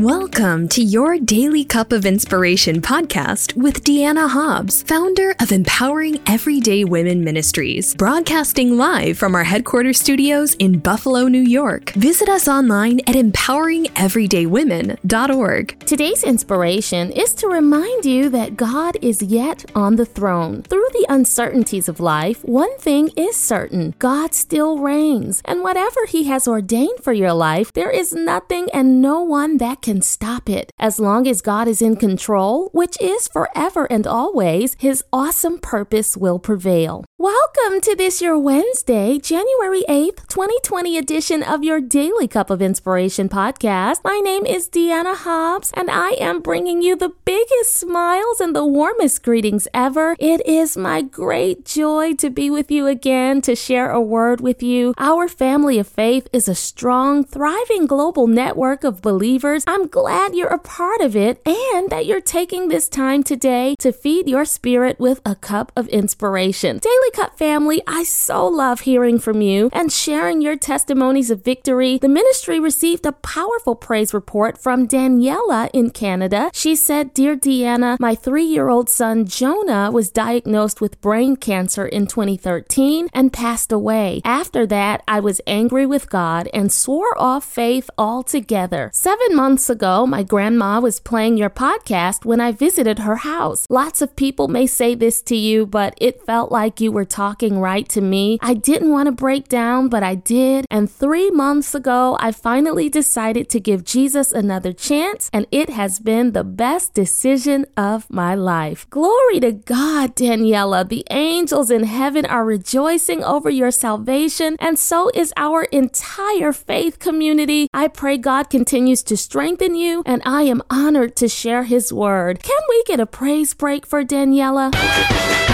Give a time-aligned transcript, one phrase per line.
[0.00, 6.82] Welcome to your Daily Cup of Inspiration podcast with Deanna Hobbs, founder of Empowering Everyday
[6.82, 11.90] Women Ministries, broadcasting live from our headquarters studios in Buffalo, New York.
[11.90, 15.86] Visit us online at empoweringeverydaywomen.org.
[15.86, 20.62] Today's inspiration is to remind you that God is yet on the throne.
[20.62, 26.24] Through the uncertainties of life, one thing is certain God still reigns, and whatever He
[26.24, 30.70] has ordained for your life, there is nothing and no one that can stop it.
[30.78, 36.16] As long as God is in control, which is forever and always, his awesome purpose
[36.16, 37.04] will prevail.
[37.18, 43.28] Welcome to this your Wednesday, January 8th, 2020 edition of your Daily Cup of Inspiration
[43.28, 44.04] podcast.
[44.04, 48.66] My name is Deanna Hobbs and I am bringing you the biggest smiles and the
[48.66, 50.16] warmest greetings ever.
[50.18, 54.62] It is my great joy to be with you again to share a word with
[54.62, 54.92] you.
[54.98, 60.48] Our family of faith is a strong, thriving global network of believers I'm glad you're
[60.48, 65.00] a part of it and that you're taking this time today to feed your spirit
[65.00, 66.80] with a cup of inspiration.
[66.82, 71.96] Daily Cup family, I so love hearing from you and sharing your testimonies of victory.
[71.96, 76.50] The ministry received a powerful praise report from Daniela in Canada.
[76.52, 81.86] She said, Dear Deanna, my three year old son Jonah was diagnosed with brain cancer
[81.86, 84.20] in 2013 and passed away.
[84.24, 88.90] After that, I was angry with God and swore off faith altogether.
[88.92, 93.66] Seven months ago, my grandma was playing your podcast when I visited her house.
[93.68, 97.60] Lots of people may say this to you, but it felt like you were talking
[97.60, 98.38] right to me.
[98.40, 100.66] I didn't want to break down, but I did.
[100.70, 105.98] And three months ago, I finally decided to give Jesus another chance, and it has
[105.98, 108.88] been the best decision of my life.
[108.90, 110.16] Glory to God,
[110.64, 110.88] Daniela.
[110.88, 116.98] The angels in heaven are rejoicing over your salvation, and so is our entire faith
[116.98, 117.68] community.
[117.72, 122.42] I pray God continues to strengthen you, and I am honored to share his word.
[122.42, 125.53] Can we get a praise break for Daniela?